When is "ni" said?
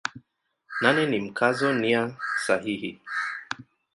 1.07-1.19